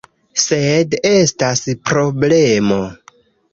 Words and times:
Sed 0.43 0.95
estas... 1.09 1.63
problemo: 1.91 2.83